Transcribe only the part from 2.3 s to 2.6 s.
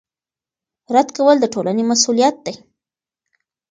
دی